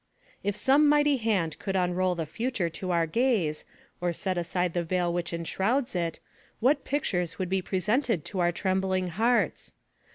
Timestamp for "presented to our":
7.61-8.51